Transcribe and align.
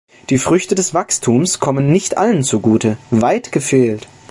Die 0.31 0.39
Früchte 0.39 0.73
des 0.73 0.95
Wachstums 0.95 1.59
kommen 1.59 1.91
nicht 1.91 2.17
allen 2.17 2.41
zugute, 2.43 2.97
weit 3.11 3.51
gefehlt! 3.51 4.07